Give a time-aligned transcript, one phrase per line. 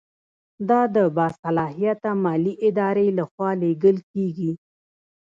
[0.69, 4.51] دا د باصلاحیته مالي ادارې له خوا لیږل کیږي.